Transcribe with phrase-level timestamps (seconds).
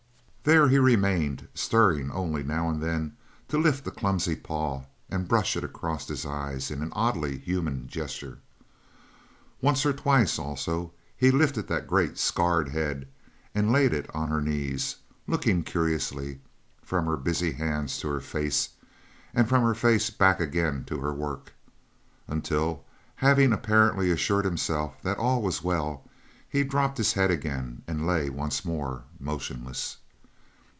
[0.43, 3.15] There he remained, stirring only now and then
[3.47, 7.87] to lift a clumsy paw and brush it across his eyes in an oddly human
[7.87, 8.39] gesture.
[9.61, 13.07] Once or twice, also, he lifted that great, scarred head
[13.53, 14.95] and laid it on her knees,
[15.27, 16.39] looking curiously
[16.81, 18.69] from her busy hands to her face,
[19.35, 21.53] and from her face back again to her work,
[22.27, 22.83] until,
[23.17, 26.03] having apparently assured himself that all was well,
[26.49, 29.97] he dropped his head again and lay once more motionless.